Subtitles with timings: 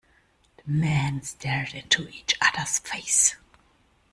[0.57, 3.35] The men stared into each other's face.